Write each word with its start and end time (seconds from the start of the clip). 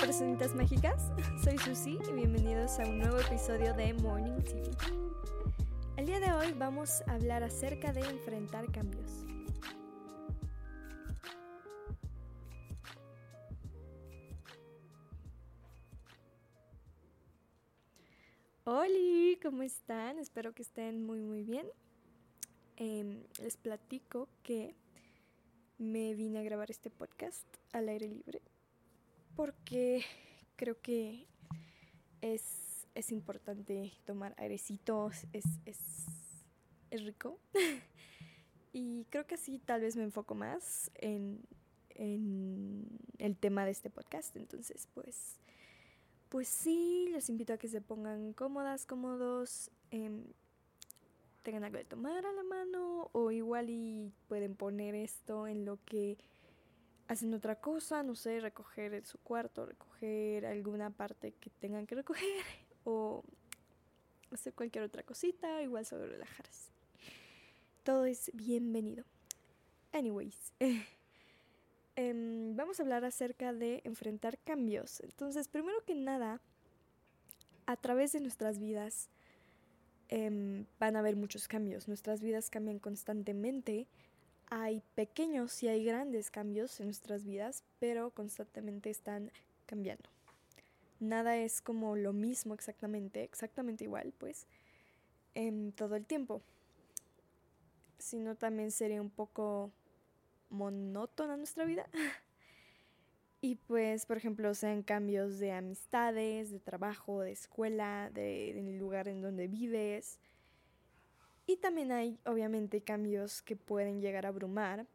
personitas 0.00 0.54
mágicas, 0.54 1.10
soy 1.44 1.58
Susi 1.58 1.98
y 2.08 2.12
bienvenidos 2.12 2.78
a 2.78 2.84
un 2.84 3.00
nuevo 3.00 3.18
episodio 3.18 3.74
de 3.74 3.92
Morning 3.92 4.40
TV. 4.42 4.70
El 5.98 6.06
día 6.06 6.20
de 6.20 6.32
hoy 6.32 6.54
vamos 6.56 7.02
a 7.06 7.14
hablar 7.14 7.42
acerca 7.42 7.92
de 7.92 8.00
enfrentar 8.00 8.72
cambios. 8.72 9.26
Hola, 18.64 19.38
¿cómo 19.42 19.62
están? 19.62 20.18
Espero 20.18 20.54
que 20.54 20.62
estén 20.62 21.04
muy 21.04 21.20
muy 21.20 21.42
bien. 21.42 21.66
Em, 22.76 23.22
les 23.42 23.58
platico 23.58 24.28
que 24.42 24.74
me 25.76 26.14
vine 26.14 26.38
a 26.38 26.42
grabar 26.42 26.70
este 26.70 26.88
podcast 26.88 27.44
al 27.72 27.90
aire 27.90 28.08
libre 28.08 28.40
porque 29.40 30.04
creo 30.56 30.78
que 30.82 31.26
es, 32.20 32.86
es 32.94 33.10
importante 33.10 33.90
tomar 34.04 34.34
airecitos, 34.36 35.24
es, 35.32 35.46
es, 35.64 35.78
es 36.90 37.04
rico. 37.06 37.38
y 38.74 39.06
creo 39.08 39.26
que 39.26 39.36
así 39.36 39.58
tal 39.58 39.80
vez 39.80 39.96
me 39.96 40.02
enfoco 40.02 40.34
más 40.34 40.90
en, 40.94 41.40
en 41.94 42.86
el 43.16 43.34
tema 43.34 43.64
de 43.64 43.70
este 43.70 43.88
podcast. 43.88 44.36
Entonces, 44.36 44.86
pues, 44.92 45.38
pues 46.28 46.46
sí, 46.46 47.08
les 47.10 47.30
invito 47.30 47.54
a 47.54 47.56
que 47.56 47.68
se 47.68 47.80
pongan 47.80 48.34
cómodas, 48.34 48.84
cómodos. 48.84 49.70
Eh, 49.90 50.22
tengan 51.44 51.64
algo 51.64 51.78
de 51.78 51.84
tomar 51.86 52.26
a 52.26 52.32
la 52.32 52.42
mano 52.42 53.08
o 53.12 53.30
igual 53.30 53.70
y 53.70 54.12
pueden 54.28 54.54
poner 54.54 54.94
esto 54.94 55.46
en 55.46 55.64
lo 55.64 55.78
que 55.86 56.18
hacen 57.10 57.34
otra 57.34 57.56
cosa, 57.56 58.04
no 58.04 58.14
sé, 58.14 58.38
recoger 58.38 59.04
su 59.04 59.18
cuarto, 59.18 59.66
recoger 59.66 60.46
alguna 60.46 60.90
parte 60.90 61.32
que 61.32 61.50
tengan 61.50 61.84
que 61.84 61.96
recoger 61.96 62.24
o 62.84 63.24
hacer 64.30 64.54
cualquier 64.54 64.84
otra 64.84 65.02
cosita, 65.02 65.60
igual 65.60 65.84
solo 65.84 66.06
relajarse. 66.06 66.70
Todo 67.82 68.04
es 68.04 68.30
bienvenido. 68.32 69.04
Anyways, 69.92 70.52
eh, 71.96 72.52
vamos 72.54 72.78
a 72.78 72.84
hablar 72.84 73.04
acerca 73.04 73.52
de 73.52 73.80
enfrentar 73.82 74.38
cambios. 74.38 75.00
Entonces, 75.00 75.48
primero 75.48 75.84
que 75.84 75.96
nada, 75.96 76.40
a 77.66 77.76
través 77.76 78.12
de 78.12 78.20
nuestras 78.20 78.60
vidas 78.60 79.08
eh, 80.10 80.64
van 80.78 80.94
a 80.94 81.00
haber 81.00 81.16
muchos 81.16 81.48
cambios. 81.48 81.88
Nuestras 81.88 82.20
vidas 82.20 82.50
cambian 82.50 82.78
constantemente 82.78 83.88
hay 84.50 84.82
pequeños 84.96 85.62
y 85.62 85.68
hay 85.68 85.84
grandes 85.84 86.30
cambios 86.30 86.78
en 86.80 86.86
nuestras 86.86 87.24
vidas, 87.24 87.62
pero 87.78 88.10
constantemente 88.10 88.90
están 88.90 89.30
cambiando. 89.64 90.10
Nada 90.98 91.38
es 91.38 91.62
como 91.62 91.96
lo 91.96 92.12
mismo 92.12 92.52
exactamente, 92.52 93.22
exactamente 93.22 93.84
igual, 93.84 94.12
pues, 94.18 94.46
en 95.34 95.72
todo 95.72 95.96
el 95.96 96.04
tiempo. 96.04 96.42
Sino 97.98 98.34
también 98.34 98.70
sería 98.72 99.00
un 99.00 99.10
poco 99.10 99.70
monótona 100.50 101.36
nuestra 101.36 101.64
vida. 101.64 101.88
y 103.40 103.54
pues, 103.54 104.04
por 104.04 104.16
ejemplo, 104.16 104.52
sean 104.54 104.82
cambios 104.82 105.38
de 105.38 105.52
amistades, 105.52 106.50
de 106.50 106.58
trabajo, 106.58 107.20
de 107.20 107.32
escuela, 107.32 108.10
de, 108.12 108.52
del 108.54 108.76
lugar 108.76 109.06
en 109.08 109.22
donde 109.22 109.46
vives, 109.46 110.18
y 111.50 111.56
también 111.56 111.90
hay, 111.90 112.16
obviamente, 112.26 112.80
cambios 112.80 113.42
que 113.42 113.56
pueden 113.56 114.00
llegar 114.00 114.24
a 114.24 114.28
abrumar, 114.28 114.86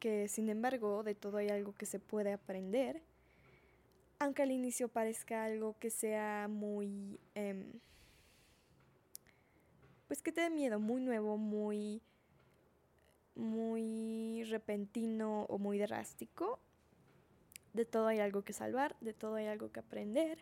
que 0.00 0.26
sin 0.26 0.48
embargo, 0.48 1.04
de 1.04 1.14
todo 1.14 1.36
hay 1.36 1.48
algo 1.48 1.76
que 1.76 1.86
se 1.86 2.00
puede 2.00 2.32
aprender, 2.32 3.00
aunque 4.18 4.42
al 4.42 4.50
inicio 4.50 4.88
parezca 4.88 5.44
algo 5.44 5.76
que 5.78 5.90
sea 5.90 6.48
muy... 6.48 7.20
Eh, 7.36 7.72
pues 10.08 10.22
que 10.22 10.32
te 10.32 10.40
dé 10.40 10.50
miedo, 10.50 10.80
muy 10.80 11.00
nuevo, 11.00 11.36
muy 11.36 12.02
muy 13.36 14.42
repentino 14.50 15.44
o 15.44 15.58
muy 15.58 15.78
drástico. 15.78 16.58
De 17.74 17.84
todo 17.84 18.08
hay 18.08 18.18
algo 18.18 18.42
que 18.42 18.52
salvar, 18.52 18.96
de 19.00 19.12
todo 19.12 19.36
hay 19.36 19.46
algo 19.46 19.70
que 19.70 19.78
aprender. 19.78 20.38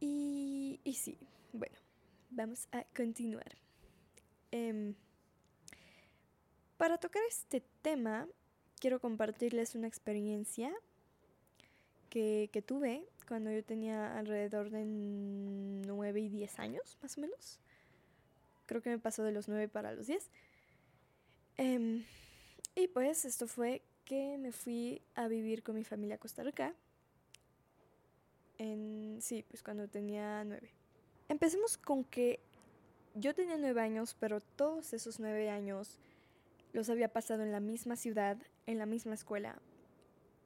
Y, 0.00 0.80
y 0.82 0.94
sí, 0.94 1.16
bueno, 1.52 1.76
vamos 2.30 2.68
a 2.72 2.84
continuar. 2.94 3.56
Eh, 4.52 4.94
para 6.76 6.98
tocar 6.98 7.22
este 7.28 7.62
tema, 7.82 8.28
quiero 8.80 9.00
compartirles 9.00 9.74
una 9.74 9.88
experiencia 9.88 10.72
que, 12.10 12.48
que, 12.52 12.62
tuve 12.62 13.04
cuando 13.26 13.50
yo 13.50 13.62
tenía 13.64 14.16
alrededor 14.18 14.70
de 14.70 14.84
9 14.84 16.20
y 16.20 16.28
10 16.28 16.58
años, 16.58 16.98
más 17.02 17.18
o 17.18 17.20
menos. 17.20 17.60
Creo 18.66 18.82
que 18.82 18.90
me 18.90 18.98
pasó 18.98 19.22
de 19.24 19.32
los 19.32 19.48
9 19.48 19.68
para 19.68 19.92
los 19.92 20.06
10. 20.06 20.30
Eh, 21.58 22.04
y 22.74 22.88
pues 22.88 23.24
esto 23.24 23.46
fue 23.46 23.82
que 24.04 24.38
me 24.38 24.52
fui 24.52 25.02
a 25.14 25.26
vivir 25.26 25.62
con 25.62 25.74
mi 25.74 25.84
familia 25.84 26.14
a 26.14 26.18
Costa 26.18 26.42
Rica. 26.42 26.74
En, 28.56 29.18
sí, 29.20 29.44
pues 29.48 29.62
cuando 29.62 29.88
tenía 29.88 30.44
9. 30.44 30.77
Empecemos 31.28 31.76
con 31.76 32.04
que 32.04 32.40
yo 33.14 33.34
tenía 33.34 33.58
nueve 33.58 33.80
años, 33.80 34.16
pero 34.18 34.40
todos 34.40 34.92
esos 34.92 35.20
nueve 35.20 35.50
años 35.50 35.98
los 36.72 36.88
había 36.88 37.12
pasado 37.12 37.42
en 37.42 37.52
la 37.52 37.60
misma 37.60 37.96
ciudad, 37.96 38.38
en 38.66 38.78
la 38.78 38.86
misma 38.86 39.14
escuela, 39.14 39.60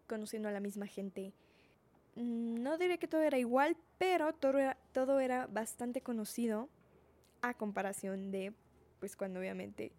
conociendo 0.09 0.48
a 0.48 0.53
la 0.53 0.60
misma 0.60 0.87
gente. 0.87 1.32
No 2.16 2.78
diré 2.78 2.98
que 2.98 3.09
todo 3.09 3.22
era 3.22 3.38
igual, 3.38 3.76
pero 3.98 4.32
todo 4.32 4.59
era, 4.59 4.76
todo 4.93 5.20
era 5.20 5.47
bastante 5.47 6.00
conocido 6.00 6.69
a 7.43 7.54
comparación 7.54 8.31
de, 8.31 8.53
pues 9.00 9.16
cuando 9.16 9.41
obviamente 9.41 9.93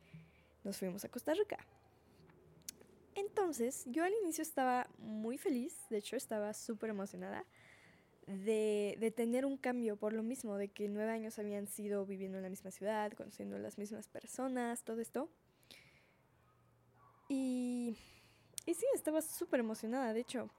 nos 0.64 0.78
fuimos 0.78 1.04
a 1.06 1.10
Costa 1.10 1.34
Rica. 1.34 1.58
Entonces, 3.16 3.84
yo 3.88 4.04
al 4.04 4.14
inicio 4.24 4.42
estaba 4.42 4.88
muy 4.98 5.38
feliz, 5.38 5.78
de 5.90 5.98
hecho 5.98 6.16
estaba 6.16 6.54
súper 6.54 6.90
emocionada 6.90 7.46
de, 8.28 9.14
tener 9.16 9.46
un 9.46 9.58
cambio 9.58 9.98
por 9.98 10.14
lo 10.14 10.24
mismo, 10.24 10.58
de 10.58 10.70
que 10.70 10.88
nueve 10.88 11.12
años 11.12 11.40
habían 11.40 11.68
sido 11.68 12.06
viviendo 12.06 12.38
en 12.38 12.44
la 12.44 12.50
misma 12.50 12.72
ciudad, 12.72 13.12
conociendo 13.14 13.56
a 13.56 13.60
las 13.60 13.78
mismas 13.78 14.08
personas, 14.08 14.84
todo 14.84 15.02
esto. 15.02 15.30
Y, 17.30 17.98
y 18.66 18.74
sí, 18.74 18.86
estaba 18.94 19.22
súper 19.22 19.60
emocionada, 19.60 20.14
de 20.14 20.22
hecho. 20.22 20.50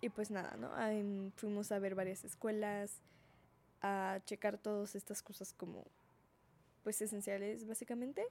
Y 0.00 0.08
pues 0.10 0.30
nada, 0.30 0.56
¿no? 0.56 0.70
Um, 0.70 1.32
fuimos 1.32 1.72
a 1.72 1.78
ver 1.78 1.94
varias 1.94 2.24
escuelas, 2.24 3.02
a 3.82 4.20
checar 4.24 4.58
todas 4.58 4.94
estas 4.94 5.22
cosas 5.22 5.52
como, 5.52 5.84
pues 6.84 7.00
esenciales, 7.02 7.66
básicamente. 7.66 8.24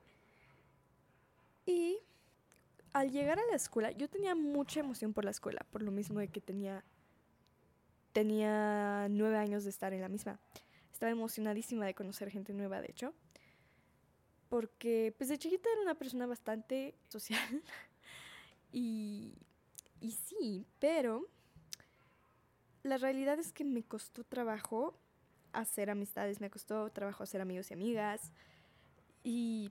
Y 1.65 1.99
al 2.93 3.11
llegar 3.11 3.39
a 3.39 3.45
la 3.47 3.55
escuela, 3.55 3.91
yo 3.91 4.09
tenía 4.09 4.33
mucha 4.33 4.79
emoción 4.79 5.13
por 5.13 5.25
la 5.25 5.31
escuela, 5.31 5.65
por 5.71 5.83
lo 5.83 5.91
mismo 5.91 6.19
de 6.19 6.29
que 6.29 6.39
tenía 6.39 6.83
tenía 8.17 9.07
nueve 9.11 9.37
años 9.37 9.63
de 9.63 9.69
estar 9.69 9.93
en 9.93 10.01
la 10.01 10.09
misma. 10.09 10.39
Estaba 10.91 11.11
emocionadísima 11.11 11.85
de 11.85 11.93
conocer 11.93 12.31
gente 12.31 12.51
nueva, 12.51 12.81
de 12.81 12.87
hecho. 12.89 13.13
Porque, 14.49 15.13
pues 15.15 15.29
de 15.29 15.37
chiquita 15.37 15.69
era 15.71 15.83
una 15.83 15.93
persona 15.93 16.25
bastante 16.25 16.95
social. 17.09 17.61
y, 18.71 19.35
y 20.01 20.13
sí, 20.13 20.65
pero 20.79 21.29
la 22.81 22.97
realidad 22.97 23.37
es 23.37 23.53
que 23.53 23.63
me 23.63 23.83
costó 23.83 24.23
trabajo 24.23 24.99
hacer 25.53 25.91
amistades, 25.91 26.41
me 26.41 26.49
costó 26.49 26.89
trabajo 26.89 27.21
hacer 27.21 27.39
amigos 27.39 27.69
y 27.69 27.75
amigas. 27.75 28.31
Y, 29.23 29.69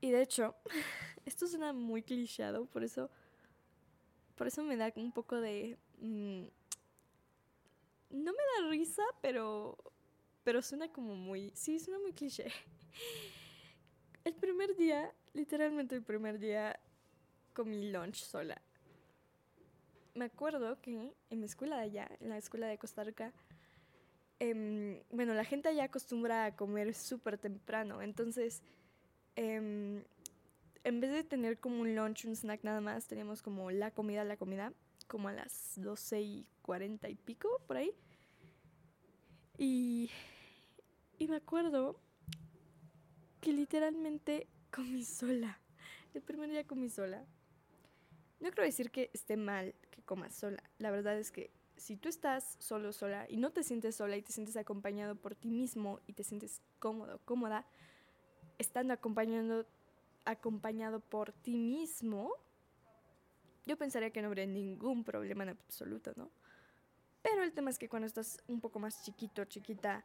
y 0.00 0.10
de 0.10 0.20
hecho, 0.20 0.56
esto 1.26 1.46
suena 1.46 1.72
muy 1.72 2.02
clichado, 2.02 2.66
por 2.66 2.82
eso, 2.82 3.08
por 4.34 4.48
eso 4.48 4.64
me 4.64 4.76
da 4.76 4.92
un 4.96 5.12
poco 5.12 5.40
de 5.40 5.78
mmm, 5.98 6.46
no 8.10 8.32
me 8.32 8.62
da 8.62 8.70
risa, 8.70 9.02
pero 9.20 9.76
pero 10.44 10.62
suena 10.62 10.92
como 10.92 11.16
muy, 11.16 11.50
sí, 11.56 11.80
suena 11.80 11.98
muy 11.98 12.12
cliché. 12.12 12.46
El 14.22 14.34
primer 14.34 14.76
día, 14.76 15.12
literalmente 15.34 15.96
el 15.96 16.02
primer 16.02 16.38
día 16.38 16.78
comí 17.52 17.90
lunch 17.90 18.22
sola. 18.22 18.60
Me 20.14 20.26
acuerdo 20.26 20.80
que 20.80 21.12
en 21.30 21.40
mi 21.40 21.46
escuela 21.46 21.78
de 21.78 21.82
allá, 21.82 22.10
en 22.20 22.28
la 22.28 22.38
escuela 22.38 22.68
de 22.68 22.78
Costa 22.78 23.02
Rica, 23.02 23.32
eh, 24.38 25.04
bueno, 25.10 25.34
la 25.34 25.44
gente 25.44 25.68
allá 25.68 25.84
acostumbra 25.84 26.44
a 26.44 26.54
comer 26.54 26.94
súper 26.94 27.38
temprano, 27.38 28.00
entonces 28.00 28.62
eh, 29.34 30.04
en 30.84 31.00
vez 31.00 31.10
de 31.10 31.24
tener 31.24 31.58
como 31.58 31.80
un 31.80 31.96
lunch, 31.96 32.24
un 32.24 32.36
snack 32.36 32.62
nada 32.62 32.80
más, 32.80 33.08
teníamos 33.08 33.42
como 33.42 33.72
la 33.72 33.90
comida, 33.90 34.22
la 34.22 34.36
comida, 34.36 34.72
como 35.06 35.28
a 35.28 35.32
las 35.32 35.72
12 35.76 36.20
y 36.20 36.46
40 36.62 37.08
y 37.08 37.14
pico, 37.14 37.48
por 37.66 37.76
ahí. 37.76 37.92
Y, 39.58 40.10
y 41.18 41.28
me 41.28 41.36
acuerdo 41.36 42.00
que 43.40 43.52
literalmente 43.52 44.48
comí 44.70 45.04
sola. 45.04 45.60
El 46.14 46.22
primer 46.22 46.50
día 46.50 46.66
comí 46.66 46.88
sola. 46.88 47.24
No 48.40 48.50
quiero 48.50 48.64
decir 48.64 48.90
que 48.90 49.10
esté 49.12 49.36
mal 49.36 49.74
poco 49.94 50.16
más 50.16 50.34
sola. 50.34 50.62
La 50.78 50.90
verdad 50.90 51.18
es 51.18 51.32
que 51.32 51.50
si 51.76 51.96
tú 51.96 52.08
estás 52.08 52.56
solo, 52.58 52.92
sola 52.92 53.26
y 53.28 53.36
no 53.36 53.50
te 53.50 53.62
sientes 53.62 53.96
sola 53.96 54.16
y 54.16 54.22
te 54.22 54.32
sientes 54.32 54.56
acompañado 54.56 55.16
por 55.16 55.34
ti 55.34 55.50
mismo 55.50 56.00
y 56.06 56.12
te 56.12 56.24
sientes 56.24 56.62
cómodo, 56.78 57.20
cómoda, 57.24 57.66
estando 58.58 58.94
acompañando, 58.94 59.66
acompañado 60.24 61.00
por 61.00 61.32
ti 61.32 61.56
mismo, 61.56 62.32
yo 63.66 63.76
pensaría 63.76 64.10
que 64.10 64.22
no 64.22 64.28
habría 64.28 64.46
ningún 64.46 65.04
problema 65.04 65.42
en 65.42 65.50
absoluto, 65.50 66.12
¿no? 66.16 66.30
Pero 67.22 67.42
el 67.42 67.52
tema 67.52 67.70
es 67.70 67.78
que 67.78 67.88
cuando 67.88 68.06
estás 68.06 68.38
un 68.46 68.60
poco 68.60 68.78
más 68.78 69.02
chiquito, 69.04 69.44
chiquita, 69.44 70.04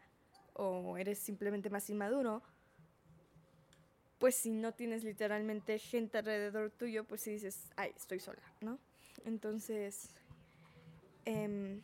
o 0.53 0.97
eres 0.97 1.19
simplemente 1.19 1.69
más 1.69 1.89
inmaduro, 1.89 2.41
pues 4.17 4.35
si 4.35 4.51
no 4.51 4.73
tienes 4.73 5.03
literalmente 5.03 5.79
gente 5.79 6.17
alrededor 6.17 6.71
tuyo, 6.71 7.03
pues 7.03 7.21
si 7.21 7.31
dices, 7.31 7.71
ay, 7.75 7.91
estoy 7.95 8.19
sola, 8.19 8.41
¿no? 8.61 8.77
Entonces, 9.25 10.09
em, 11.25 11.81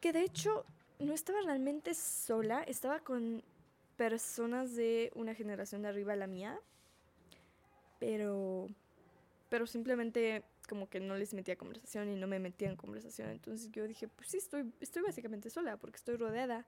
que 0.00 0.12
de 0.12 0.22
hecho 0.22 0.64
no 0.98 1.14
estaba 1.14 1.40
realmente 1.42 1.94
sola, 1.94 2.62
estaba 2.62 3.00
con 3.00 3.42
personas 3.96 4.74
de 4.74 5.10
una 5.14 5.34
generación 5.34 5.82
de 5.82 5.88
arriba 5.88 6.12
a 6.14 6.16
la 6.16 6.26
mía, 6.26 6.58
pero, 7.98 8.66
pero 9.48 9.66
simplemente 9.66 10.44
como 10.70 10.88
que 10.88 11.00
no 11.00 11.16
les 11.16 11.34
metía 11.34 11.56
conversación 11.56 12.08
y 12.10 12.14
no 12.14 12.28
me 12.28 12.38
metía 12.38 12.70
en 12.70 12.76
conversación. 12.76 13.28
Entonces 13.30 13.72
yo 13.72 13.88
dije, 13.88 14.06
pues 14.06 14.28
sí, 14.28 14.36
estoy, 14.36 14.72
estoy 14.78 15.02
básicamente 15.02 15.50
sola 15.50 15.76
porque 15.76 15.96
estoy 15.96 16.16
rodeada, 16.16 16.64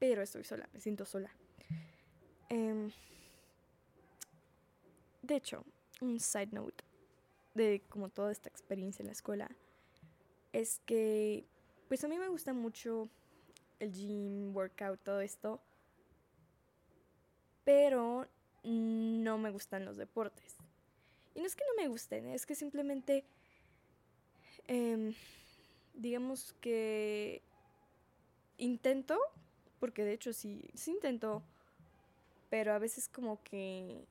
pero 0.00 0.20
estoy 0.20 0.42
sola, 0.42 0.68
me 0.72 0.80
siento 0.80 1.04
sola. 1.04 1.30
Em, 2.48 2.90
de 5.22 5.36
hecho, 5.36 5.64
un 6.00 6.18
side 6.18 6.48
note 6.50 6.82
de 7.54 7.84
como 7.88 8.08
toda 8.08 8.32
esta 8.32 8.48
experiencia 8.48 9.04
en 9.04 9.06
la 9.06 9.12
escuela 9.12 9.48
es 10.52 10.80
que 10.84 11.46
pues 11.86 12.02
a 12.02 12.08
mí 12.08 12.18
me 12.18 12.26
gusta 12.26 12.52
mucho 12.52 13.08
el 13.78 13.92
gym, 13.92 14.56
workout, 14.56 14.98
todo 15.04 15.20
esto, 15.20 15.60
pero 17.62 18.26
no 18.64 19.38
me 19.38 19.52
gustan 19.52 19.84
los 19.84 19.96
deportes. 19.96 20.56
Y 21.34 21.40
no 21.40 21.46
es 21.46 21.56
que 21.56 21.64
no 21.64 21.82
me 21.82 21.88
gusten, 21.88 22.26
es 22.26 22.46
que 22.46 22.54
simplemente, 22.54 23.24
em, 24.68 25.14
digamos 25.94 26.54
que 26.60 27.42
intento, 28.58 29.18
porque 29.80 30.04
de 30.04 30.12
hecho 30.12 30.32
sí, 30.32 30.70
sí 30.74 30.92
intento, 30.92 31.42
pero 32.50 32.72
a 32.72 32.78
veces 32.78 33.08
como 33.08 33.42
que 33.42 34.06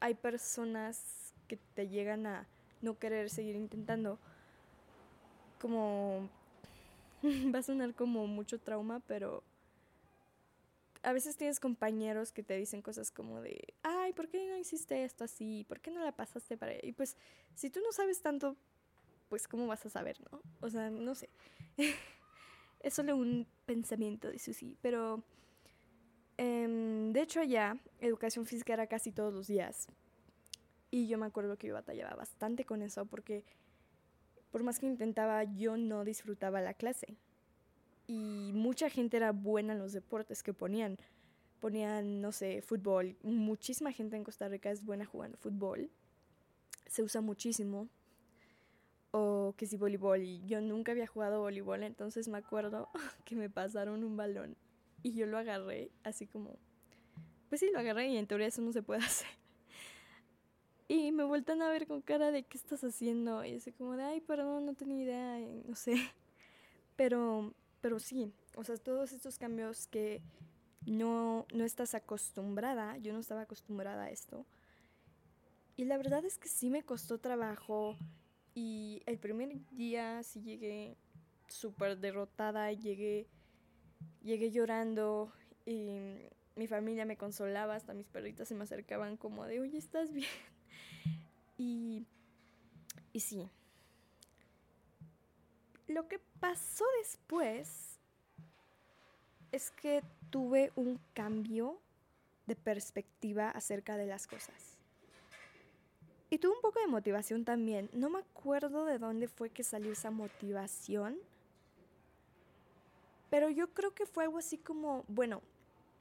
hay 0.00 0.14
personas 0.14 1.32
que 1.48 1.56
te 1.74 1.88
llegan 1.88 2.26
a 2.26 2.46
no 2.82 2.98
querer 2.98 3.30
seguir 3.30 3.56
intentando. 3.56 4.18
Como 5.60 6.28
va 7.54 7.58
a 7.58 7.62
sonar 7.62 7.94
como 7.94 8.26
mucho 8.26 8.60
trauma, 8.60 9.00
pero 9.06 9.42
a 11.02 11.12
veces 11.12 11.36
tienes 11.36 11.60
compañeros 11.60 12.32
que 12.32 12.42
te 12.42 12.56
dicen 12.56 12.82
cosas 12.82 13.10
como 13.10 13.40
de, 13.40 13.74
ay, 13.82 14.12
¿por 14.12 14.28
qué 14.28 14.46
no 14.48 14.56
hiciste 14.56 15.04
esto 15.04 15.24
así? 15.24 15.64
¿Por 15.68 15.80
qué 15.80 15.90
no 15.90 16.02
la 16.04 16.12
pasaste 16.12 16.56
para 16.56 16.72
allá? 16.72 16.80
Y 16.82 16.92
pues, 16.92 17.16
si 17.54 17.70
tú 17.70 17.80
no 17.80 17.92
sabes 17.92 18.20
tanto, 18.20 18.56
pues, 19.28 19.48
¿cómo 19.48 19.66
vas 19.66 19.84
a 19.86 19.90
saber, 19.90 20.18
no? 20.30 20.40
O 20.60 20.70
sea, 20.70 20.90
no 20.90 21.14
sé. 21.14 21.28
es 22.80 22.94
solo 22.94 23.16
un 23.16 23.46
pensamiento 23.66 24.30
de 24.30 24.38
Susi, 24.38 24.76
pero... 24.80 25.22
Em, 26.36 27.12
de 27.12 27.22
hecho, 27.22 27.40
allá, 27.40 27.76
educación 28.00 28.46
física 28.46 28.72
era 28.72 28.86
casi 28.86 29.10
todos 29.10 29.34
los 29.34 29.48
días. 29.48 29.88
Y 30.90 31.08
yo 31.08 31.18
me 31.18 31.26
acuerdo 31.26 31.58
que 31.58 31.66
yo 31.66 31.74
batallaba 31.74 32.14
bastante 32.14 32.64
con 32.64 32.80
eso 32.80 33.06
porque 33.06 33.44
por 34.50 34.62
más 34.62 34.78
que 34.78 34.86
intentaba, 34.86 35.44
yo 35.44 35.76
no 35.76 36.04
disfrutaba 36.04 36.60
la 36.60 36.74
clase 36.74 37.18
y 38.08 38.52
mucha 38.54 38.88
gente 38.88 39.18
era 39.18 39.32
buena 39.32 39.74
en 39.74 39.78
los 39.78 39.92
deportes 39.92 40.42
que 40.42 40.54
ponían. 40.54 40.98
Ponían, 41.60 42.22
no 42.22 42.32
sé, 42.32 42.62
fútbol. 42.62 43.16
Muchísima 43.22 43.92
gente 43.92 44.16
en 44.16 44.24
Costa 44.24 44.48
Rica 44.48 44.70
es 44.70 44.82
buena 44.82 45.04
jugando 45.04 45.36
fútbol. 45.36 45.90
Se 46.86 47.02
usa 47.02 47.20
muchísimo. 47.20 47.86
O 49.10 49.54
que 49.58 49.66
si 49.66 49.76
voleibol. 49.76 50.22
Yo 50.46 50.62
nunca 50.62 50.92
había 50.92 51.06
jugado 51.06 51.40
voleibol, 51.40 51.82
entonces 51.82 52.28
me 52.28 52.38
acuerdo 52.38 52.88
que 53.26 53.36
me 53.36 53.50
pasaron 53.50 54.02
un 54.02 54.16
balón 54.16 54.56
y 55.02 55.12
yo 55.12 55.26
lo 55.26 55.38
agarré 55.38 55.90
así 56.02 56.26
como... 56.26 56.58
Pues 57.50 57.60
sí, 57.60 57.70
lo 57.72 57.78
agarré 57.78 58.08
y 58.08 58.16
en 58.16 58.26
teoría 58.26 58.46
eso 58.46 58.62
no 58.62 58.72
se 58.72 58.82
puede 58.82 59.00
hacer. 59.04 59.28
Y 60.86 61.12
me 61.12 61.24
vueltan 61.24 61.60
a 61.60 61.68
ver 61.68 61.86
con 61.86 62.00
cara 62.00 62.30
de 62.30 62.44
qué 62.44 62.56
estás 62.56 62.82
haciendo. 62.84 63.44
Y 63.44 63.56
así 63.56 63.72
como 63.72 63.96
de, 63.96 64.04
ay, 64.04 64.20
perdón, 64.22 64.64
no 64.64 64.72
tenía 64.72 65.02
idea, 65.02 65.62
no 65.66 65.74
sé. 65.74 65.96
Pero 66.96 67.52
pero 67.80 67.98
sí, 67.98 68.32
o 68.56 68.64
sea, 68.64 68.76
todos 68.76 69.12
estos 69.12 69.38
cambios 69.38 69.86
que 69.86 70.22
no, 70.86 71.46
no 71.52 71.64
estás 71.64 71.94
acostumbrada, 71.94 72.96
yo 72.98 73.12
no 73.12 73.20
estaba 73.20 73.42
acostumbrada 73.42 74.04
a 74.04 74.10
esto. 74.10 74.46
Y 75.76 75.84
la 75.84 75.96
verdad 75.96 76.24
es 76.24 76.38
que 76.38 76.48
sí 76.48 76.70
me 76.70 76.82
costó 76.82 77.18
trabajo 77.18 77.96
y 78.54 79.02
el 79.06 79.18
primer 79.18 79.54
día 79.70 80.22
sí 80.24 80.42
llegué 80.42 80.96
súper 81.46 81.98
derrotada, 81.98 82.72
llegué, 82.72 83.28
llegué 84.22 84.50
llorando 84.50 85.32
y 85.64 86.26
mi 86.56 86.66
familia 86.66 87.04
me 87.04 87.16
consolaba, 87.16 87.76
hasta 87.76 87.94
mis 87.94 88.08
perritas 88.08 88.48
se 88.48 88.54
me 88.54 88.64
acercaban 88.64 89.16
como 89.16 89.44
de, 89.46 89.60
oye, 89.60 89.78
¿estás 89.78 90.12
bien? 90.12 90.28
Y, 91.60 92.06
y 93.12 93.18
sí, 93.18 93.50
lo 95.88 96.08
que 96.08 96.18
pasó 96.40 96.84
después 96.98 97.98
es 99.52 99.70
que 99.70 100.02
tuve 100.30 100.72
un 100.76 101.00
cambio 101.14 101.80
de 102.46 102.56
perspectiva 102.56 103.50
acerca 103.50 103.96
de 103.96 104.06
las 104.06 104.26
cosas. 104.26 104.76
Y 106.30 106.38
tuve 106.38 106.54
un 106.54 106.60
poco 106.60 106.80
de 106.80 106.86
motivación 106.86 107.44
también. 107.44 107.88
No 107.92 108.10
me 108.10 108.18
acuerdo 108.18 108.84
de 108.84 108.98
dónde 108.98 109.28
fue 109.28 109.50
que 109.50 109.64
salió 109.64 109.92
esa 109.92 110.10
motivación. 110.10 111.16
Pero 113.30 113.48
yo 113.48 113.72
creo 113.72 113.94
que 113.94 114.06
fue 114.06 114.24
algo 114.24 114.38
así 114.38 114.58
como, 114.58 115.04
bueno, 115.08 115.40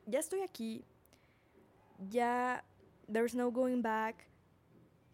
ya 0.05 0.19
estoy 0.19 0.41
aquí. 0.41 0.83
Ya, 2.09 2.63
there's 3.11 3.35
no 3.35 3.51
going 3.51 3.81
back. 3.81 4.15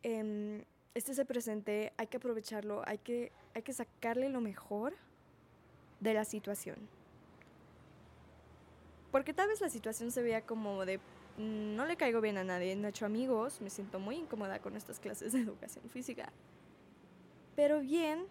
Em, 0.01 0.63
este 0.95 1.11
es 1.11 1.19
el 1.19 1.25
presente, 1.25 1.93
hay 1.97 2.07
que 2.07 2.17
aprovecharlo, 2.17 2.83
hay 2.85 2.97
que 2.97 3.31
hay 3.53 3.61
que 3.61 3.73
sacarle 3.73 4.29
lo 4.29 4.41
mejor 4.41 4.93
de 5.99 6.13
la 6.13 6.25
situación. 6.25 6.77
Porque 9.11 9.33
tal 9.33 9.47
vez 9.47 9.61
la 9.61 9.69
situación 9.69 10.11
se 10.11 10.23
vea 10.23 10.41
como 10.41 10.85
de 10.85 10.97
mm, 11.37 11.75
no 11.75 11.85
le 11.85 11.95
caigo 11.97 12.19
bien 12.19 12.37
a 12.37 12.43
nadie, 12.43 12.75
no 12.75 12.87
he 12.87 12.89
hecho 12.89 13.05
amigos, 13.05 13.61
me 13.61 13.69
siento 13.69 13.99
muy 13.99 14.15
incómoda 14.15 14.59
con 14.59 14.75
estas 14.75 14.99
clases 14.99 15.33
de 15.33 15.41
educación 15.41 15.87
física. 15.89 16.31
Pero 17.55 17.79
bien, 17.81 18.25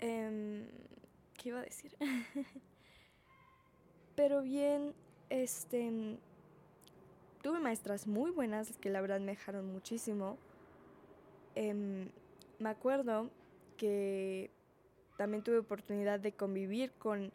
em, 0.00 0.66
¿qué 1.36 1.50
iba 1.50 1.60
a 1.60 1.62
decir? 1.62 1.96
Pero 4.16 4.42
bien, 4.42 4.94
este, 5.30 6.18
tuve 7.42 7.60
maestras 7.60 8.08
muy 8.08 8.32
buenas 8.32 8.76
que 8.78 8.90
la 8.90 9.00
verdad 9.00 9.20
me 9.20 9.32
dejaron 9.32 9.72
muchísimo. 9.72 10.36
Em, 11.60 12.08
me 12.60 12.68
acuerdo 12.68 13.30
que 13.76 14.52
también 15.16 15.42
tuve 15.42 15.58
oportunidad 15.58 16.20
de 16.20 16.30
convivir 16.30 16.92
con 16.92 17.32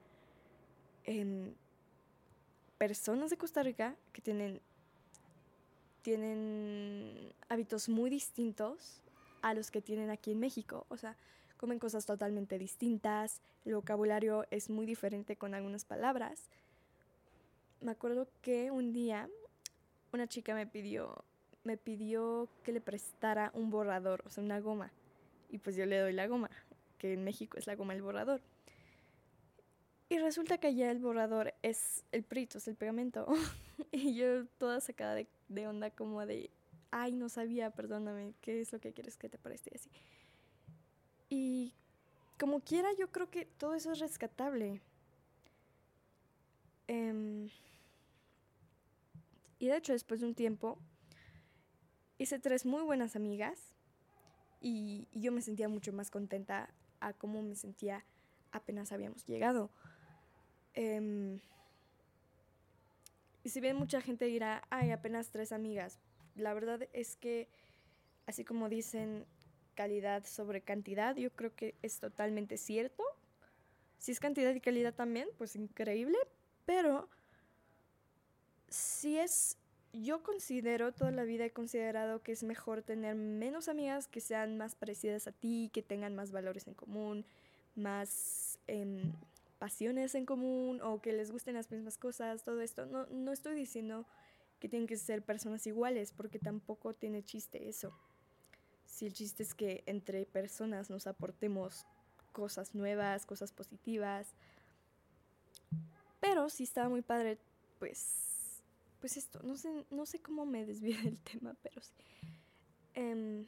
em, 1.03 1.53
personas 2.77 3.31
de 3.31 3.37
Costa 3.37 3.63
Rica 3.63 3.97
que 4.13 4.21
tienen, 4.21 4.61
tienen 6.03 7.33
hábitos 7.49 7.89
muy 7.89 8.09
distintos 8.09 9.03
a 9.41 9.53
los 9.53 9.71
que 9.71 9.81
tienen 9.81 10.09
aquí 10.09 10.31
en 10.31 10.39
México. 10.39 10.85
O 10.87 10.95
sea, 10.95 11.17
comen 11.57 11.77
cosas 11.77 12.05
totalmente 12.05 12.57
distintas, 12.57 13.41
el 13.65 13.75
vocabulario 13.75 14.45
es 14.51 14.69
muy 14.69 14.85
diferente 14.85 15.35
con 15.35 15.53
algunas 15.53 15.83
palabras. 15.83 16.47
Me 17.81 17.91
acuerdo 17.91 18.29
que 18.41 18.71
un 18.71 18.93
día 18.93 19.29
una 20.13 20.27
chica 20.27 20.55
me 20.55 20.65
pidió 20.65 21.25
me 21.63 21.77
pidió 21.77 22.49
que 22.63 22.71
le 22.71 22.81
prestara 22.81 23.51
un 23.53 23.69
borrador, 23.69 24.23
o 24.25 24.29
sea, 24.29 24.43
una 24.43 24.59
goma. 24.59 24.91
Y 25.49 25.59
pues 25.59 25.75
yo 25.75 25.85
le 25.85 25.99
doy 25.99 26.13
la 26.13 26.27
goma, 26.27 26.49
que 26.97 27.13
en 27.13 27.23
México 27.23 27.57
es 27.57 27.67
la 27.67 27.75
goma 27.75 27.93
el 27.93 28.01
borrador. 28.01 28.41
Y 30.09 30.19
resulta 30.19 30.57
que 30.57 30.67
allá 30.67 30.91
el 30.91 30.99
borrador 30.99 31.53
es 31.61 32.03
el 32.11 32.23
prito, 32.23 32.57
es 32.57 32.67
el 32.67 32.75
pegamento. 32.75 33.27
y 33.91 34.15
yo 34.15 34.45
toda 34.57 34.81
sacada 34.81 35.15
de, 35.15 35.67
onda 35.67 35.89
como 35.91 36.25
de, 36.25 36.49
ay, 36.91 37.13
no 37.13 37.29
sabía, 37.29 37.71
perdóname, 37.71 38.33
¿qué 38.41 38.61
es 38.61 38.71
lo 38.71 38.79
que 38.79 38.93
quieres 38.93 39.17
que 39.17 39.29
te 39.29 39.37
preste? 39.37 39.71
Y 39.73 39.77
así. 39.77 39.89
Y 41.29 41.73
como 42.39 42.59
quiera, 42.59 42.89
yo 42.93 43.11
creo 43.11 43.29
que 43.29 43.45
todo 43.45 43.73
eso 43.73 43.91
es 43.91 43.99
rescatable. 43.99 44.81
Eh, 46.87 47.49
y 49.59 49.67
de 49.67 49.77
hecho, 49.77 49.93
después 49.93 50.19
de 50.19 50.27
un 50.27 50.35
tiempo, 50.35 50.77
hice 52.23 52.39
tres 52.39 52.65
muy 52.65 52.83
buenas 52.83 53.17
amigas 53.17 53.59
y, 54.61 55.09
yo 55.11 55.33
me 55.33 55.41
sentía 55.41 55.67
mucho 55.67 55.91
más 55.91 56.09
contenta 56.09 56.69
a 57.01 57.11
cómo 57.11 57.41
me 57.41 57.55
sentía 57.55 58.05
apenas 58.53 58.93
habíamos 58.93 59.25
llegado. 59.25 59.69
Em, 60.73 61.41
y 63.43 63.49
si 63.49 63.59
bien 63.59 63.75
mucha 63.75 63.99
gente 63.99 64.23
dirá, 64.23 64.63
hay 64.69 64.91
apenas 64.91 65.31
tres 65.31 65.51
amigas, 65.51 65.99
la 66.35 66.53
verdad 66.53 66.87
es 66.93 67.17
que, 67.17 67.49
así 68.25 68.45
como 68.45 68.69
dicen 68.69 69.25
calidad 69.75 70.23
sobre 70.25 70.61
cantidad, 70.61 71.17
yo 71.17 71.29
creo 71.31 71.53
que 71.53 71.75
es 71.81 71.99
totalmente 71.99 72.57
cierto. 72.57 73.03
Si 73.97 74.13
es 74.13 74.21
cantidad 74.21 74.55
y 74.55 74.61
calidad 74.61 74.93
también, 74.93 75.27
pues 75.37 75.57
increíble, 75.57 76.17
pero 76.65 77.09
si 78.69 79.19
es, 79.19 79.57
yo 79.93 80.23
considero, 80.23 80.91
toda 80.91 81.11
la 81.11 81.23
vida 81.23 81.45
he 81.45 81.51
considerado 81.51 82.21
que 82.21 82.31
es 82.31 82.43
mejor 82.43 82.81
tener 82.81 83.15
menos 83.15 83.69
amigas 83.69 84.07
que 84.07 84.21
sean 84.21 84.57
más 84.57 84.75
parecidas 84.75 85.27
a 85.27 85.31
ti, 85.31 85.69
que 85.71 85.83
tengan 85.83 86.15
más 86.15 86.31
valores 86.31 86.67
en 86.67 86.73
común, 86.73 87.25
más 87.75 88.59
em, 88.67 89.13
pasiones 89.59 90.15
en 90.15 90.25
común 90.25 90.81
o 90.81 90.99
que 91.01 91.13
les 91.13 91.31
gusten 91.31 91.53
las 91.53 91.71
mismas 91.71 91.97
cosas, 91.97 92.43
todo 92.43 92.61
esto. 92.61 92.85
No, 92.87 93.05
no 93.07 93.31
estoy 93.31 93.55
diciendo 93.55 94.05
que 94.59 94.67
tienen 94.67 94.87
que 94.87 94.97
ser 94.97 95.21
personas 95.21 95.67
iguales, 95.67 96.11
porque 96.11 96.39
tampoco 96.39 96.93
tiene 96.93 97.23
chiste 97.23 97.69
eso. 97.69 97.97
Si 98.85 99.05
el 99.05 99.13
chiste 99.13 99.43
es 99.43 99.53
que 99.53 99.83
entre 99.85 100.25
personas 100.25 100.89
nos 100.89 101.05
aportemos 101.05 101.85
cosas 102.31 102.73
nuevas, 102.73 103.25
cosas 103.25 103.51
positivas. 103.51 104.33
Pero 106.19 106.49
sí 106.49 106.63
estaba 106.63 106.89
muy 106.89 107.01
padre, 107.01 107.37
pues, 107.79 108.32
pues 109.03 109.17
esto, 109.17 109.41
no 109.43 109.57
sé, 109.57 109.85
no 109.91 110.05
sé 110.05 110.21
cómo 110.21 110.45
me 110.45 110.65
desvié 110.65 110.97
del 111.03 111.19
tema, 111.19 111.57
pero 111.61 111.81
sí. 111.81 111.91
Em, 112.93 113.45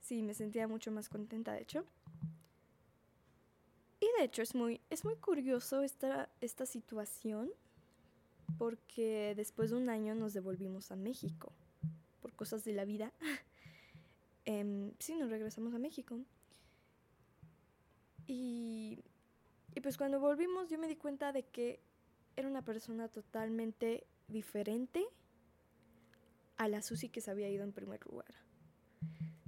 sí, 0.00 0.22
me 0.22 0.32
sentía 0.32 0.66
mucho 0.66 0.90
más 0.90 1.10
contenta, 1.10 1.52
de 1.52 1.60
hecho. 1.60 1.84
Y 4.00 4.06
de 4.16 4.24
hecho 4.24 4.40
es 4.40 4.54
muy, 4.54 4.80
es 4.88 5.04
muy 5.04 5.16
curioso 5.16 5.82
esta, 5.82 6.30
esta 6.40 6.64
situación 6.64 7.50
porque 8.56 9.34
después 9.36 9.72
de 9.72 9.76
un 9.76 9.90
año 9.90 10.14
nos 10.14 10.32
devolvimos 10.32 10.90
a 10.90 10.96
México 10.96 11.52
por 12.22 12.32
cosas 12.32 12.64
de 12.64 12.72
la 12.72 12.86
vida. 12.86 13.12
eh, 14.46 14.90
sí, 15.00 15.16
nos 15.16 15.28
regresamos 15.28 15.74
a 15.74 15.78
México. 15.78 16.18
Y, 18.26 19.00
y 19.74 19.80
pues 19.82 19.98
cuando 19.98 20.18
volvimos 20.18 20.70
yo 20.70 20.78
me 20.78 20.88
di 20.88 20.96
cuenta 20.96 21.30
de 21.30 21.42
que 21.42 21.78
era 22.36 22.48
una 22.48 22.64
persona 22.64 23.08
totalmente 23.08 24.06
diferente 24.30 25.06
a 26.56 26.68
la 26.68 26.82
Susi 26.82 27.08
que 27.08 27.20
se 27.20 27.30
había 27.30 27.48
ido 27.48 27.64
en 27.64 27.72
primer 27.72 28.04
lugar. 28.06 28.34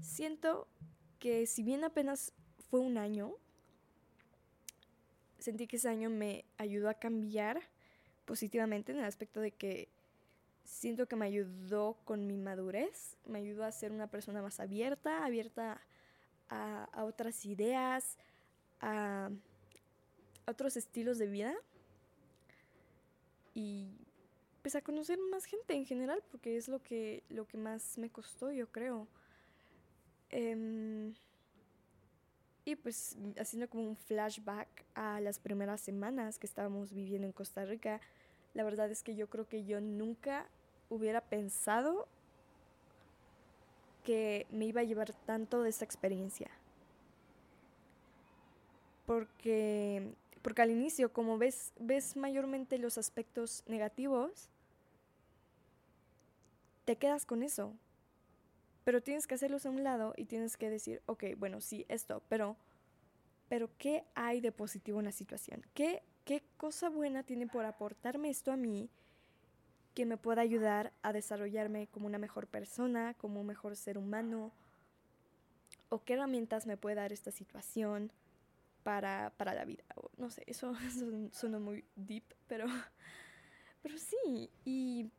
Siento 0.00 0.66
que 1.18 1.46
si 1.46 1.62
bien 1.62 1.84
apenas 1.84 2.32
fue 2.70 2.80
un 2.80 2.98
año, 2.98 3.34
sentí 5.38 5.66
que 5.66 5.76
ese 5.76 5.88
año 5.88 6.10
me 6.10 6.44
ayudó 6.58 6.88
a 6.88 6.94
cambiar 6.94 7.60
positivamente 8.24 8.92
en 8.92 8.98
el 8.98 9.04
aspecto 9.04 9.40
de 9.40 9.52
que 9.52 9.88
siento 10.64 11.06
que 11.06 11.16
me 11.16 11.26
ayudó 11.26 11.98
con 12.04 12.26
mi 12.26 12.36
madurez, 12.36 13.16
me 13.26 13.40
ayudó 13.40 13.64
a 13.64 13.72
ser 13.72 13.92
una 13.92 14.08
persona 14.08 14.42
más 14.42 14.60
abierta, 14.60 15.24
abierta 15.24 15.80
a, 16.48 16.84
a 16.84 17.04
otras 17.04 17.44
ideas, 17.44 18.16
a, 18.80 19.30
otros 20.46 20.76
estilos 20.76 21.18
de 21.18 21.26
vida 21.26 21.54
y 23.54 23.96
pues 24.62 24.74
a 24.76 24.80
conocer 24.80 25.18
más 25.30 25.44
gente 25.44 25.74
en 25.74 25.84
general, 25.84 26.22
porque 26.30 26.56
es 26.56 26.68
lo 26.68 26.82
que, 26.82 27.22
lo 27.28 27.46
que 27.46 27.58
más 27.58 27.98
me 27.98 28.10
costó, 28.10 28.50
yo 28.52 28.68
creo. 28.68 29.06
Em, 30.30 31.14
y 32.64 32.76
pues 32.76 33.16
haciendo 33.38 33.68
como 33.68 33.82
un 33.82 33.96
flashback 33.96 34.68
a 34.94 35.20
las 35.20 35.38
primeras 35.38 35.80
semanas 35.80 36.38
que 36.38 36.46
estábamos 36.46 36.92
viviendo 36.92 37.26
en 37.26 37.32
Costa 37.32 37.64
Rica, 37.64 38.00
la 38.54 38.64
verdad 38.64 38.90
es 38.90 39.02
que 39.02 39.16
yo 39.16 39.28
creo 39.28 39.48
que 39.48 39.64
yo 39.64 39.80
nunca 39.80 40.46
hubiera 40.88 41.20
pensado 41.20 42.06
que 44.04 44.46
me 44.50 44.66
iba 44.66 44.80
a 44.80 44.84
llevar 44.84 45.12
tanto 45.26 45.62
de 45.62 45.70
esa 45.70 45.84
experiencia 45.84 46.50
porque, 49.06 50.14
porque 50.42 50.62
al 50.62 50.70
inicio, 50.70 51.12
como 51.12 51.38
ves, 51.38 51.72
ves 51.78 52.16
mayormente 52.16 52.78
los 52.78 52.98
aspectos 52.98 53.62
negativos, 53.66 54.48
te 56.84 56.96
quedas 56.96 57.24
con 57.24 57.42
eso. 57.42 57.74
Pero 58.84 59.00
tienes 59.00 59.26
que 59.26 59.34
hacerlos 59.34 59.64
a 59.64 59.70
un 59.70 59.84
lado 59.84 60.12
y 60.16 60.24
tienes 60.24 60.56
que 60.56 60.68
decir, 60.68 61.00
ok, 61.06 61.24
bueno, 61.36 61.60
sí, 61.60 61.86
esto, 61.88 62.22
pero, 62.28 62.56
pero 63.48 63.70
¿qué 63.78 64.04
hay 64.14 64.40
de 64.40 64.50
positivo 64.50 64.98
en 64.98 65.04
la 65.04 65.12
situación? 65.12 65.64
¿Qué, 65.72 66.02
¿Qué 66.24 66.42
cosa 66.56 66.90
buena 66.90 67.22
tiene 67.22 67.46
por 67.46 67.64
aportarme 67.64 68.28
esto 68.28 68.50
a 68.50 68.56
mí 68.56 68.90
que 69.94 70.06
me 70.06 70.16
pueda 70.16 70.42
ayudar 70.42 70.92
a 71.02 71.12
desarrollarme 71.12 71.86
como 71.88 72.06
una 72.06 72.18
mejor 72.18 72.48
persona, 72.48 73.14
como 73.14 73.40
un 73.40 73.46
mejor 73.46 73.76
ser 73.76 73.98
humano? 73.98 74.50
¿O 75.88 76.02
qué 76.02 76.14
herramientas 76.14 76.66
me 76.66 76.76
puede 76.76 76.96
dar 76.96 77.12
esta 77.12 77.30
situación? 77.30 78.10
Para, 78.82 79.32
la 79.38 79.64
vida. 79.64 79.84
No 80.16 80.30
sé, 80.30 80.42
eso, 80.46 80.74
suena 81.32 81.58
muy 81.58 81.84
deep, 81.96 82.24
pero, 82.46 82.66
pero 83.82 83.98
sí. 83.98 84.50
Y, 84.64 85.10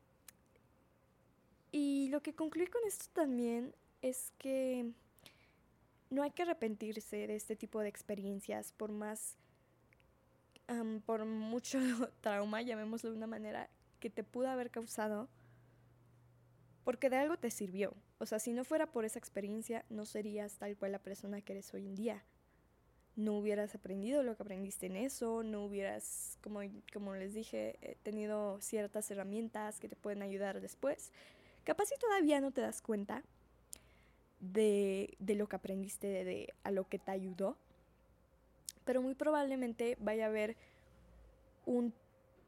y 1.72 2.10
lo 2.10 2.22
que 2.22 2.36
concluí 2.36 2.68
con 2.68 2.82
esto 2.86 3.06
también 3.14 3.76
es 4.02 4.32
que 4.38 4.92
no 6.10 6.22
hay 6.22 6.32
que 6.32 6.44
arrepentirse 6.44 7.28
de 7.28 7.36
este 7.36 7.56
tipo 7.56 7.80
de 7.80 7.90
experiencias 7.90 8.74
por 8.74 8.92
más, 8.92 9.38
por 11.06 11.26
mucho 11.26 11.80
trauma, 12.22 12.62
llamémoslo 12.62 13.12
de 13.12 13.18
una 13.18 13.28
manera, 13.28 13.70
que 14.00 14.10
te 14.10 14.24
pudo 14.24 14.50
haber 14.50 14.70
causado, 14.70 15.30
porque 16.84 17.10
de 17.10 17.16
algo 17.16 17.38
te 17.38 17.50
sirvió. 17.50 17.96
O 18.20 18.26
sea, 18.26 18.40
si 18.40 18.52
no 18.52 18.64
fuera 18.66 18.92
por 18.92 19.06
esa 19.06 19.18
experiencia, 19.18 19.86
no 19.90 20.06
serías 20.06 20.58
tal 20.58 20.78
cual 20.78 20.92
la 20.92 21.00
persona 21.00 21.42
que 21.42 21.54
eres 21.54 21.74
hoy 21.74 21.88
en 21.88 21.96
día 21.96 22.24
no 23.16 23.38
hubieras 23.38 23.76
aprendido 23.76 24.24
lo 24.24 24.36
que 24.36 24.44
aprendiste 24.44 24.88
en 24.88 24.96
eso, 24.96 25.44
no 25.44 25.66
hubieras, 25.66 26.38
como, 26.42 26.62
como 26.92 27.16
les 27.16 27.34
dije, 27.34 27.78
eh, 27.82 27.96
tenido 28.04 28.60
ciertas 28.60 29.10
herramientas 29.12 29.80
que 29.80 29.88
te 29.88 29.96
pueden 29.96 30.22
ayudar 30.22 30.62
después. 30.62 31.12
Capaz 31.64 31.86
si 31.86 31.98
todavía 31.98 32.42
no 32.42 32.52
te 32.52 32.62
das 32.62 32.82
cuenta 32.82 33.24
de, 34.40 35.16
de 35.20 35.36
lo 35.36 35.48
que 35.48 35.56
aprendiste, 35.56 36.08
de, 36.08 36.54
a 36.64 36.72
lo 36.72 36.88
que 36.90 37.00
te 37.00 37.12
ayudó, 37.12 37.58
pero 38.84 39.02
muy 39.02 39.16
probablemente 39.16 39.96
vaya 40.00 40.26
a 40.26 40.30
haber 40.30 40.58
un 41.66 41.94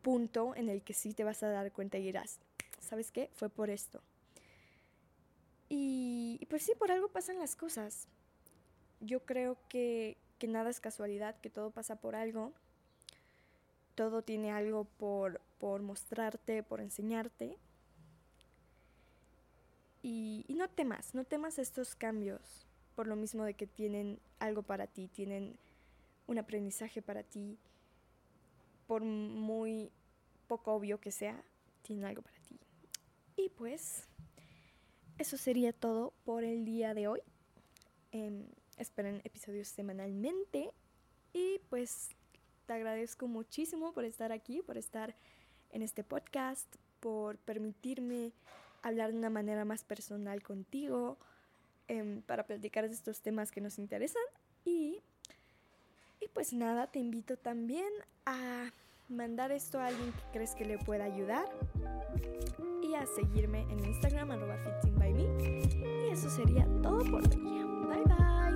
punto 0.02 0.56
en 0.56 0.70
el 0.70 0.82
que 0.82 0.94
sí 0.94 1.14
te 1.14 1.24
vas 1.24 1.44
a 1.44 1.50
dar 1.50 1.72
cuenta 1.72 1.98
y 1.98 2.04
dirás, 2.04 2.40
¿sabes 2.80 3.12
qué? 3.12 3.30
Fue 3.34 3.50
por 3.50 3.70
esto. 3.70 4.02
Y, 5.70 6.38
y 6.42 6.46
pues 6.48 6.64
sí, 6.64 6.74
por 6.78 6.92
algo 6.92 7.08
pasan 7.08 7.40
las 7.40 7.56
cosas. 7.56 8.08
Yo 9.00 9.26
creo 9.26 9.58
que 9.70 10.18
que 10.46 10.52
nada 10.52 10.70
es 10.70 10.80
casualidad, 10.80 11.36
que 11.42 11.50
todo 11.50 11.72
pasa 11.72 11.96
por 11.96 12.16
algo, 12.16 12.54
todo 13.96 14.22
tiene 14.22 14.52
algo 14.52 14.84
por, 14.84 15.42
por 15.58 15.82
mostrarte, 15.82 16.62
por 16.62 16.82
enseñarte. 16.82 17.58
Y, 20.04 20.46
no 20.50 20.70
temas, 20.70 21.16
no 21.16 21.24
temas 21.24 21.58
estos 21.58 21.96
cambios, 21.96 22.68
por 22.96 23.08
lo 23.08 23.16
mismo 23.16 23.44
de 23.44 23.56
que 23.56 23.66
tienen 23.66 24.20
algo 24.38 24.62
para 24.62 24.86
ti, 24.86 25.08
tienen 25.08 25.58
un 26.28 26.38
aprendizaje 26.38 27.02
para 27.02 27.24
ti, 27.24 27.58
por 28.86 29.04
muy 29.04 29.90
poco 30.48 30.76
obvio 30.76 31.00
que 31.00 31.12
sea, 31.12 31.42
tienen 31.82 32.06
algo 32.06 32.22
para 32.22 32.38
ti. 32.38 32.60
Y 33.36 33.50
pues, 33.50 34.04
eso 35.18 35.38
sería 35.38 35.74
todo 35.74 36.14
por 36.24 36.44
el 36.44 36.66
día 36.66 36.94
de 36.94 37.08
hoy. 37.08 37.22
Em, 38.12 38.46
esperen 38.78 39.22
episodios 39.24 39.68
semanalmente. 39.68 40.72
Y 41.34 41.60
pues 41.70 42.10
te 42.66 42.74
agradezco 42.74 43.28
muchísimo 43.28 43.94
por 43.94 44.06
estar 44.06 44.32
aquí, 44.32 44.62
por 44.62 44.78
estar 44.78 45.16
en 45.72 45.82
este 45.82 46.04
podcast, 46.04 46.68
por 47.00 47.38
permitirme 47.38 48.32
hablar 48.82 49.12
de 49.12 49.18
una 49.18 49.30
manera 49.30 49.66
más 49.66 49.84
personal 49.84 50.42
contigo, 50.42 51.18
em, 51.88 52.22
para 52.22 52.46
platicar 52.46 52.88
de 52.88 52.94
estos 52.94 53.22
temas 53.22 53.52
que 53.52 53.62
nos 53.62 53.80
interesan. 53.80 54.24
Y, 54.64 55.02
y 56.20 56.28
pues 56.30 56.54
nada, 56.54 56.88
te 56.88 57.00
invito 57.00 57.38
también 57.38 57.92
a 58.26 58.72
mandar 59.10 59.52
esto 59.52 59.80
a 59.80 59.88
alguien 59.88 60.12
que 60.14 60.24
crees 60.34 60.56
que 60.56 60.66
le 60.66 60.78
pueda 60.80 61.04
ayudar 61.04 61.46
y 62.82 62.96
a 62.96 63.06
seguirme 63.06 63.62
en 63.72 63.86
Instagram 63.86 64.32
arroba. 64.32 64.58
Y 66.08 66.10
eso 66.12 66.30
sería 66.30 66.66
todo 66.82 67.00
por 67.12 67.28
hoy. 67.28 68.35